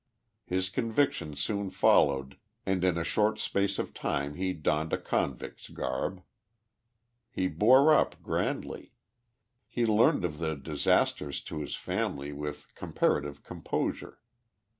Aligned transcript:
His 0.47 0.67
conviction 0.69 1.35
soon 1.35 1.69
followed 1.69 2.37
and 2.65 2.83
in 2.83 2.97
a 2.97 3.03
short 3.03 3.37
space 3.37 3.77
of 3.77 3.93
time 3.93 4.33
he 4.33 4.51
donned 4.51 4.91
a 4.93 4.97
convict's 4.97 5.69
garb. 5.69 6.23
He 7.29 7.47
bore 7.47 7.93
up 7.93 8.19
grandly. 8.23 8.93
He 9.67 9.85
learned 9.85 10.25
of 10.25 10.39
the 10.39 10.55
disasters 10.55 11.39
to 11.43 11.59
his 11.61 11.75
family 11.75 12.33
with 12.33 12.73
com 12.73 12.93
parative 12.93 13.43
composure. 13.43 14.23